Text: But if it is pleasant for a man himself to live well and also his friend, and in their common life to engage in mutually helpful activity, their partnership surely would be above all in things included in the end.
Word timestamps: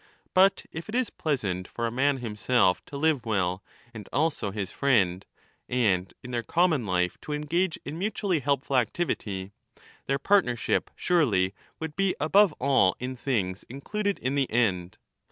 But 0.33 0.65
if 0.71 0.89
it 0.89 0.95
is 0.95 1.11
pleasant 1.11 1.67
for 1.67 1.85
a 1.85 1.91
man 1.91 2.17
himself 2.17 2.83
to 2.87 2.97
live 2.97 3.23
well 3.23 3.61
and 3.93 4.09
also 4.11 4.49
his 4.49 4.71
friend, 4.71 5.23
and 5.69 6.11
in 6.23 6.31
their 6.31 6.41
common 6.41 6.87
life 6.87 7.19
to 7.21 7.33
engage 7.33 7.77
in 7.85 7.99
mutually 7.99 8.39
helpful 8.39 8.77
activity, 8.77 9.51
their 10.07 10.17
partnership 10.17 10.89
surely 10.95 11.53
would 11.79 11.95
be 11.95 12.15
above 12.19 12.51
all 12.53 12.95
in 12.99 13.15
things 13.15 13.61
included 13.69 14.17
in 14.17 14.33
the 14.33 14.49
end. 14.51 14.97